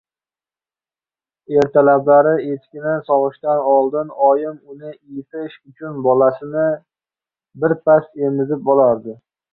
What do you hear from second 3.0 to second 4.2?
sog‘ishdan oldin